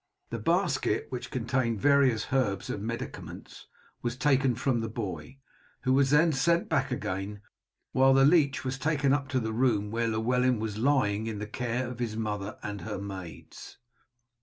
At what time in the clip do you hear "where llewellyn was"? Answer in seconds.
9.91-10.79